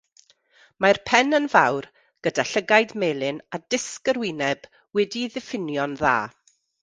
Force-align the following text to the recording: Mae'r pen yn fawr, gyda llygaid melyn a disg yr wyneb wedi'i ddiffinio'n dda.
Mae'r 0.83 0.99
pen 1.09 1.37
yn 1.39 1.43
fawr, 1.55 1.87
gyda 2.27 2.45
llygaid 2.53 2.95
melyn 3.03 3.37
a 3.57 3.61
disg 3.75 4.11
yr 4.15 4.21
wyneb 4.23 4.67
wedi'i 4.99 5.29
ddiffinio'n 5.35 5.97
dda. 6.01 6.17